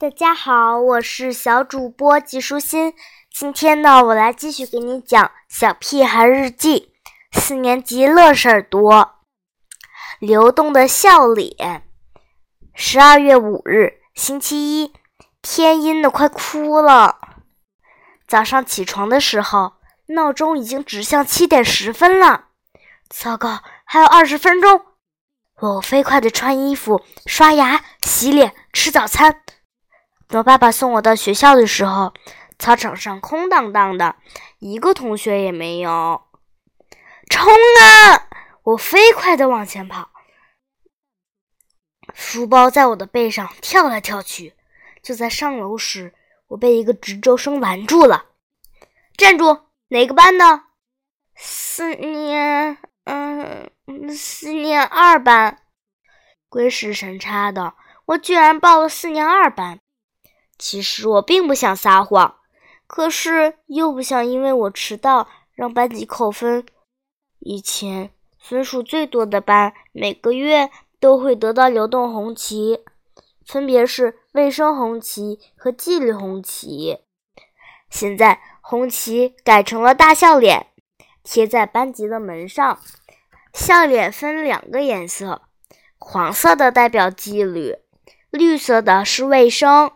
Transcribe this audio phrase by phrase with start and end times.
[0.00, 2.94] 大家好，我是小主播吉舒心。
[3.34, 6.92] 今天呢，我来继续给你讲《小屁孩日记》
[7.40, 9.16] 四年级乐事儿多。
[10.20, 11.82] 流动的笑脸。
[12.76, 14.92] 十二月五日，星期一，
[15.42, 17.18] 天阴的快哭了。
[18.28, 19.72] 早上起床的时候，
[20.10, 22.44] 闹钟已经指向七点十分了。
[23.08, 24.80] 糟糕，还有二十分钟。
[25.60, 29.42] 我飞快地穿衣服、刷牙、洗脸、吃早餐。
[30.28, 32.12] 等爸爸送我到学校的时候，
[32.58, 34.16] 操场上空荡荡的，
[34.58, 36.22] 一个同学也没有。
[37.30, 38.28] 冲啊！
[38.62, 40.10] 我飞快地往前跑，
[42.12, 44.54] 书包在我的背上跳来跳去。
[45.02, 46.14] 就在上楼时，
[46.48, 48.26] 我被一个值周生拦住了。
[49.16, 49.62] 站住！
[49.88, 50.64] 哪个班的？
[51.34, 53.70] 四年，嗯，
[54.14, 55.62] 四年二班。
[56.50, 57.74] 鬼使神差的，
[58.04, 59.80] 我居然报了四年二班。
[60.58, 62.36] 其实我并不想撒谎，
[62.86, 66.66] 可是又不想因为我迟到让班级扣分。
[67.38, 72.80] 以前分数最多的班每个月都会得到流动红旗，
[73.46, 76.98] 分别是卫生红旗和纪律红旗。
[77.88, 80.66] 现在红旗改成了大笑脸，
[81.22, 82.80] 贴在班级的门上。
[83.54, 85.42] 笑脸分两个颜色，
[85.96, 87.76] 黄色的代表纪律，
[88.30, 89.90] 绿色的是卫生。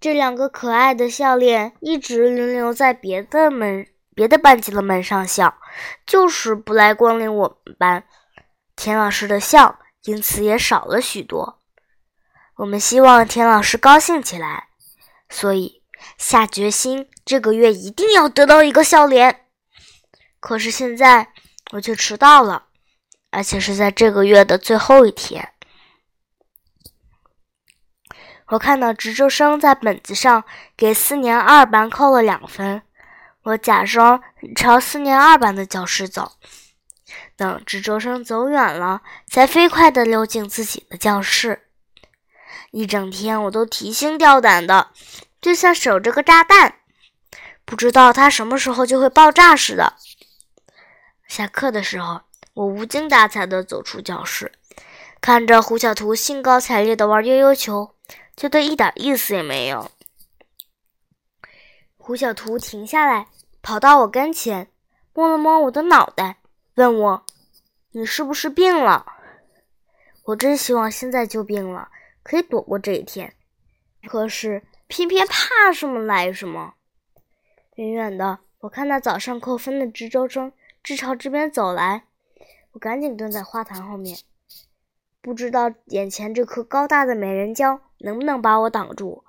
[0.00, 5.58] 这两个可爱的笑脸一直轮流在别的门、别的班级的门上笑，
[6.06, 8.04] 就是不来光临我们班。
[8.74, 11.60] 田老师的笑因此也少了许多。
[12.56, 14.68] 我们希望田老师高兴起来，
[15.28, 15.82] 所以
[16.16, 19.44] 下决心这个月一定要得到一个笑脸。
[20.40, 21.28] 可是现在
[21.72, 22.68] 我却迟到了，
[23.30, 25.52] 而且是在这个月的最后一天。
[28.50, 30.42] 我看到值周生在本子上
[30.76, 32.82] 给四年二班扣了两分，
[33.42, 34.20] 我假装
[34.56, 36.32] 朝四年二班的教室走，
[37.36, 41.68] 等值周生走远了，才飞快地溜进自己的教室。
[42.72, 44.88] 一整天我都提心吊胆的，
[45.40, 46.74] 就像守着个炸弹，
[47.64, 49.94] 不知道它什么时候就会爆炸似的。
[51.28, 52.22] 下课的时候，
[52.54, 54.50] 我无精打采地走出教室，
[55.20, 57.94] 看着胡小图兴高采烈地玩悠悠球。
[58.40, 59.90] 觉得一点意思也没有。
[61.98, 63.28] 胡小图停下来，
[63.60, 64.70] 跑到我跟前，
[65.12, 66.38] 摸了摸我的脑袋，
[66.76, 67.26] 问我
[67.92, 69.04] ：“你是不是病了？”
[70.24, 71.90] 我真希望现在就病了，
[72.22, 73.34] 可以躲过这一天。
[74.08, 76.72] 可是偏偏怕什么来什么。
[77.74, 80.50] 远远的，我看到早上扣分的值周生
[80.82, 82.04] 正朝这边走来，
[82.72, 84.18] 我赶紧蹲在花坛后面。
[85.20, 89.24] 不知道眼前这棵高大的美人蕉能不能把我挡住？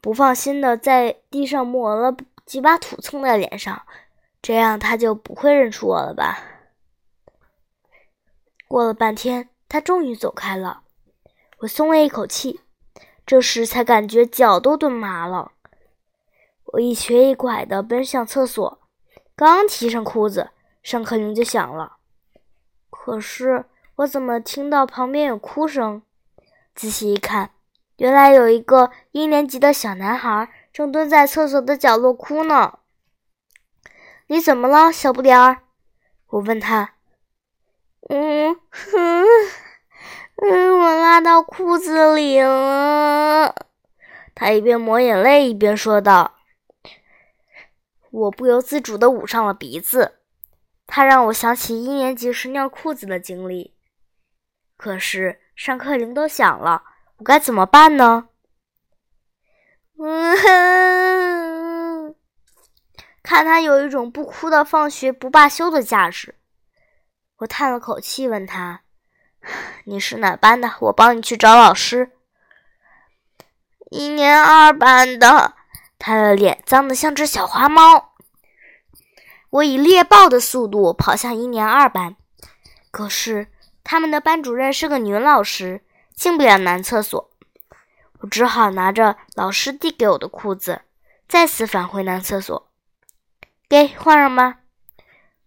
[0.00, 2.14] 不放心的在地上抹了
[2.44, 3.82] 几把土，蹭在脸上，
[4.42, 6.38] 这样他就不会认出我了吧？
[8.68, 10.82] 过了半天，他终于走开了，
[11.60, 12.60] 我松了一口气。
[13.24, 15.52] 这时才感觉脚都蹲麻了。
[16.64, 18.80] 我一瘸一拐的奔向厕所，
[19.34, 20.50] 刚提上裤子，
[20.82, 21.98] 上课铃就响了。
[22.90, 23.66] 可是。
[23.98, 26.02] 我怎么听到旁边有哭声？
[26.74, 27.52] 仔细一看，
[27.96, 32.78] 原来有一个一年级的小男孩正蹲在厕所的角落哭呢。
[34.26, 35.62] 你怎么了，小不点儿？
[36.28, 36.94] 我问他。
[38.08, 39.24] 嗯哼，
[40.36, 43.54] 嗯，我拉到裤子里了。
[44.34, 46.34] 他一边抹眼泪一边说道。
[48.10, 50.18] 我不由自主地捂上了鼻子。
[50.86, 53.74] 他让我想起一年级时尿裤子的经历。
[54.76, 56.82] 可是上课铃都响了，
[57.24, 58.28] 该怎么办呢？
[59.98, 60.44] 嗯，
[63.22, 66.36] 看他有一种不哭的放学不罢休的架势，
[67.38, 68.82] 我叹了口气，问他
[69.86, 70.74] ：“你是哪班的？
[70.80, 72.10] 我帮你去找老师。”
[73.90, 75.54] 一年二班的，
[75.98, 78.12] 他的脸脏得像只小花猫。
[79.50, 82.16] 我以猎豹的速度跑向一年二班，
[82.90, 83.48] 可是。
[83.86, 87.30] 他们的班主任是个女老师，进不了男厕所。
[88.20, 90.82] 我只好拿着老师递给我的裤子，
[91.28, 92.70] 再次返回男厕所。
[93.68, 94.60] 给换上吧。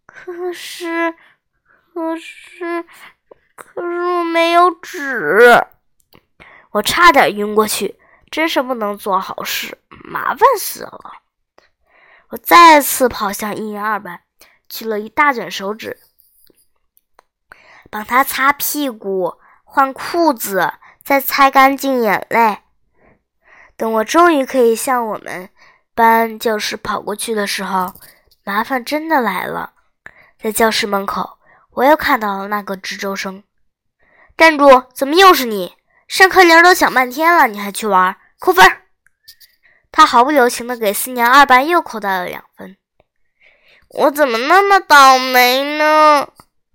[0.06, 1.16] 可是，
[1.94, 2.86] 可是，
[3.56, 5.66] 可是我没有纸。
[6.72, 8.00] 我差点晕过去，
[8.30, 11.22] 真是不能做好事，麻烦死了。
[12.30, 14.22] 我再次跑向一年二班，
[14.70, 15.98] 取了一大卷手纸。
[17.90, 20.74] 帮他擦屁股、换裤子，
[21.04, 22.60] 再擦干净眼泪。
[23.76, 25.50] 等我终于可以向我们
[25.94, 27.94] 班教室跑过去的时候，
[28.44, 29.74] 麻烦真的来了。
[30.42, 31.38] 在教室门口，
[31.72, 33.44] 我又看到了那个值周生。
[34.38, 34.86] 站住！
[34.94, 35.76] 怎么又是你？
[36.08, 38.16] 上课铃都响半天了，你还去玩？
[38.40, 38.66] 扣分！
[39.92, 42.78] 他毫不留情地给四年二班又扣掉了两分。
[43.90, 46.28] 我怎么那么倒霉呢？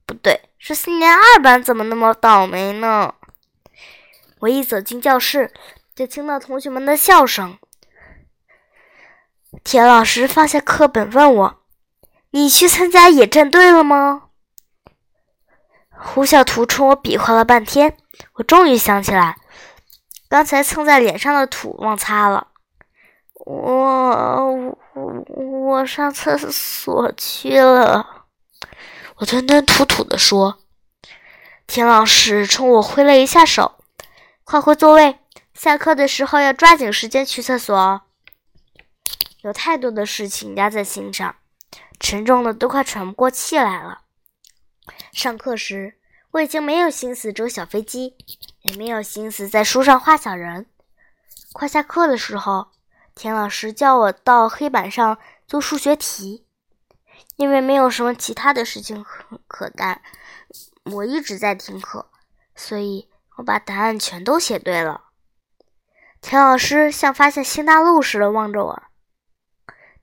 [0.05, 3.13] 不对，是四年二班怎么那么倒霉呢？
[4.39, 5.53] 我一走进教室，
[5.93, 7.59] 就听到同学们的笑声。
[9.65, 11.63] 田老师放下课本问我
[12.31, 14.29] ：“你去参加野战队了吗？”
[15.91, 17.97] 胡小图冲我比划了半天，
[18.35, 19.37] 我终于想起来，
[20.29, 22.47] 刚才蹭在脸上的土忘擦了。
[23.35, 24.55] 我
[24.95, 28.22] 我我上厕所去了。
[29.23, 30.59] 我吞吞吐吐地说。
[31.69, 33.79] 田老师冲我挥了一下手。
[34.43, 35.21] 快回座位！
[35.55, 38.03] 下课的时候要抓紧时间去厕所哦。
[39.43, 41.37] 有太多的事情压在心上，
[42.01, 44.01] 沉重的都快喘不过气来了。
[45.13, 46.01] 上课时，
[46.33, 48.17] 我已经没有心思折小飞机，
[48.63, 50.67] 也没有心思在书上画小人。
[51.53, 52.73] 快下课的时候，
[53.15, 55.17] 田老师叫我到黑板上
[55.47, 56.45] 做数学题，
[57.43, 60.01] 因为没有什么其他的事情可可干，
[60.85, 62.07] 我一直在听课，
[62.55, 63.09] 所以。
[63.37, 65.05] 我把答案全都写对了。
[66.21, 68.83] 田老师像发现新大陆似的望着我。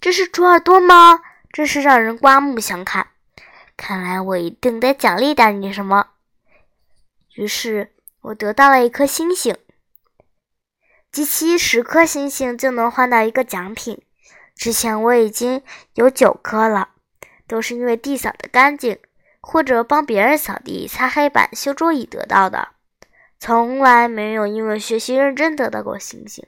[0.01, 1.21] 这是猪耳朵吗？
[1.53, 3.12] 真是让人刮目相看。
[3.77, 6.07] 看来我一定得奖励点你什么。
[7.35, 9.56] 于是我得到了一颗星星。
[11.12, 14.01] 集齐十颗星星就能换到一个奖品。
[14.56, 15.62] 之前我已经
[15.94, 16.89] 有九颗了，
[17.50, 18.98] 都是因为地扫得干净，
[19.42, 22.69] 或者帮别人扫地、擦黑板、修桌椅得到的。
[23.40, 26.46] 从来没有因为学习认真得到过星星。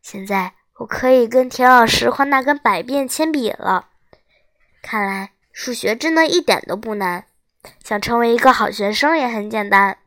[0.00, 3.88] 现在我可以跟田老师换那根百变铅笔了。
[4.80, 7.24] 看来数学真的一点都不难，
[7.82, 9.98] 想成为一个好学生也很简单。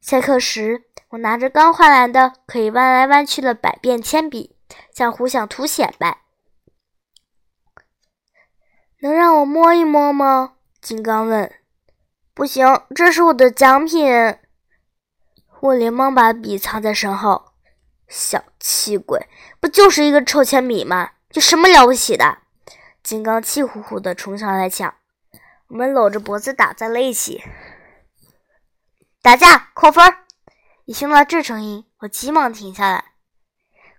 [0.00, 4.54] 下课时，我拿着刚换来的可以弯来弯去的百变铅笔，
[4.94, 6.18] 向胡想图显摆。
[9.00, 10.54] 能让我摸一摸吗？
[10.80, 11.52] 金刚问。
[12.34, 14.38] 不行，这是我的奖品。
[15.60, 17.52] 我连忙把笔藏在身后，
[18.08, 19.28] 小气鬼，
[19.60, 21.10] 不就是一个臭铅笔吗？
[21.32, 22.38] 有什么了不起的？
[23.02, 24.94] 金刚气呼呼地冲上来抢，
[25.68, 27.42] 我们搂着脖子打在了一起，
[29.22, 30.14] 打架扣分。
[30.84, 33.04] 一听到这声音，我急忙停下来，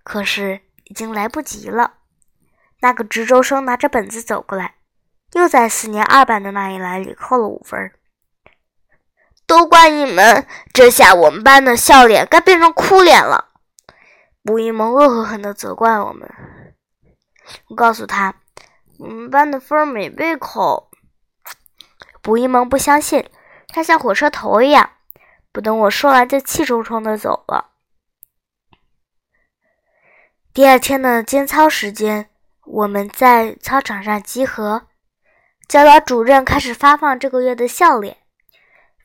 [0.02, 1.94] 可是已经来不及了。
[2.80, 4.76] 那个值周生拿着本子走过来，
[5.32, 7.92] 又在四年二班的那一栏里扣了五分。
[9.46, 10.46] 都怪你们！
[10.72, 13.48] 这下我们班的笑脸该变成哭脸了。
[14.44, 16.30] 卜一萌恶狠狠地责怪我们。
[17.68, 18.36] 我告诉他，
[18.98, 20.90] 我们班的分没被扣。
[22.22, 23.28] 卜一萌不相信，
[23.68, 24.90] 他像火车头一样，
[25.50, 27.70] 不等我说完就气冲冲地走了。
[30.52, 32.30] 第二天的间操时间，
[32.64, 34.86] 我们在操场上集合，
[35.70, 38.16] 教导主任开始发放这个月的笑脸。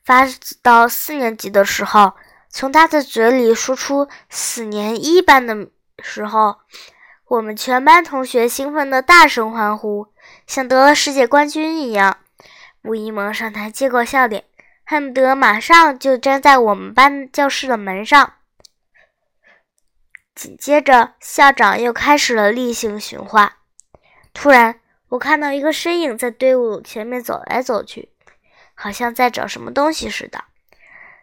[0.03, 0.25] 发
[0.63, 2.13] 到四年级的时候，
[2.49, 5.67] 从他的嘴里说出“四年一班”的
[6.01, 6.57] 时候，
[7.27, 10.07] 我们全班同学兴奋的大声欢呼，
[10.47, 12.17] 像得了世界冠军一样。
[12.83, 14.43] 吴一萌上台接过笑脸，
[14.87, 18.33] 恨不得马上就站在我们班教室的门上。
[20.33, 23.57] 紧接着，校长又开始了例行训话。
[24.33, 24.79] 突然，
[25.15, 28.11] 我看到一个身影在队伍前面走来走去。
[28.77, 30.43] 好像在找什么东西似的，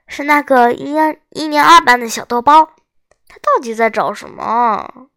[0.06, 2.64] 是那个一二一年二班的小豆包。
[3.28, 5.08] 他到底在找什么？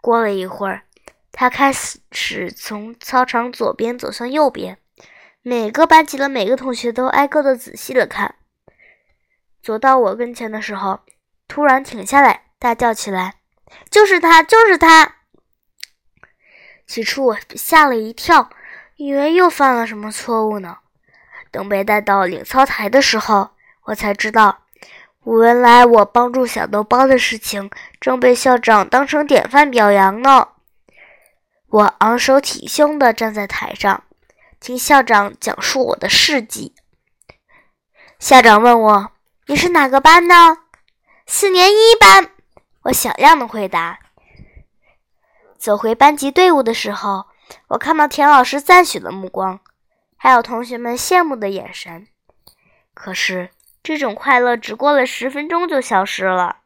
[0.00, 0.82] 过了一会儿，
[1.30, 4.78] 他开始从操场左边走向右边，
[5.42, 8.34] 每个班级的每个同学都挨个的仔细的看。
[9.62, 11.02] 走到我跟前的时候，
[11.46, 13.36] 突然停下来，大叫起来
[13.88, 15.17] ：“就是他，就是他！”
[16.88, 18.48] 起初我吓了一跳，
[18.96, 20.78] 以为又犯了什么错误呢。
[21.50, 23.50] 等被带到领操台的时候，
[23.84, 24.60] 我才知道，
[25.24, 30.48] 原来我帮助小豆包的事情正被校长当成典范表扬呢。
[31.68, 34.02] 我昂首挺胸地站在台上，
[34.58, 36.74] 听校长讲述我的事迹。
[38.18, 39.12] 校长问我
[39.46, 40.34] ：“你是哪个班的
[41.28, 42.30] ？”“四年一班。”
[42.84, 43.98] 我小样的回答。
[45.58, 47.26] 走回班级队伍的时候，
[47.68, 49.58] 我看到田老师赞许的目光。
[50.16, 52.08] 还有同学们羡慕的眼神，
[52.94, 53.50] 可是
[53.82, 56.58] 这种快乐只过了十分钟就消失了，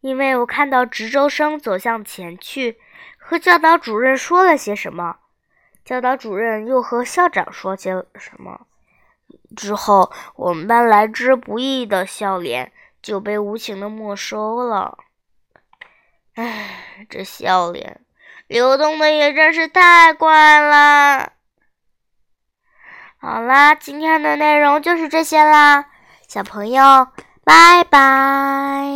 [0.00, 2.78] 因为我看到值周生走向前去，
[3.16, 5.18] 和教导主任说了些什么。
[5.84, 8.66] 教导主任又和校长说些什么？
[9.56, 14.98] 之后，我们班来之不易的笑脸就被无情的没收了。
[16.34, 18.00] 唉，这笑脸
[18.46, 21.32] 流动的也真是太快了。
[23.18, 25.86] 好啦，今天的内容就是这些啦，
[26.26, 27.08] 小朋友，
[27.44, 28.88] 拜拜。